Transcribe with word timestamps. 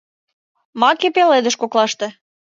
Маке 0.81 1.07
пеледыш 1.15 1.55
коклаште. 1.61 2.07